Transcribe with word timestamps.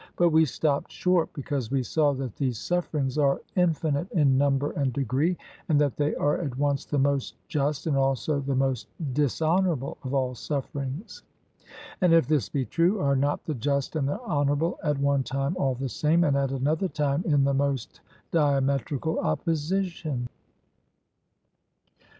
But 0.15 0.29
we 0.29 0.45
stopped 0.45 0.91
short, 0.91 1.31
because 1.31 1.69
we 1.69 1.83
saw 1.83 2.11
that 2.13 2.35
these 2.35 2.57
sufferings 2.57 3.19
are 3.19 3.39
infinite 3.55 4.11
in 4.11 4.35
number 4.35 4.71
and 4.71 4.91
degree, 4.91 5.37
and 5.69 5.79
that 5.79 5.95
they 5.95 6.15
are, 6.15 6.39
at 6.39 6.57
once, 6.57 6.85
the 6.85 6.97
most 6.97 7.35
just 7.47 7.85
and 7.85 7.95
also 7.95 8.39
the 8.39 8.55
most 8.55 8.87
dishonourable 9.13 9.99
of 10.01 10.15
all 10.15 10.33
sufferings. 10.33 11.21
And 12.01 12.15
if 12.15 12.25
this 12.25 12.49
be 12.49 12.65
true, 12.65 12.99
are 12.99 13.15
not 13.15 13.45
the 13.45 13.53
just 13.53 13.95
and 13.95 14.09
the 14.09 14.19
honourable 14.21 14.79
at 14.83 14.97
one 14.97 15.21
time 15.21 15.55
all 15.57 15.75
the 15.75 15.87
same, 15.87 16.23
and 16.23 16.35
at 16.35 16.49
another 16.49 16.87
time 16.87 17.23
in 17.27 17.43
the 17.43 17.53
most 17.53 18.01
diametrical 18.31 19.19
opposition? 19.19 20.29